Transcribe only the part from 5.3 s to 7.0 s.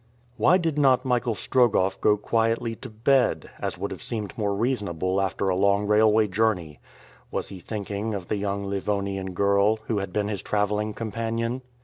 a long railway journey?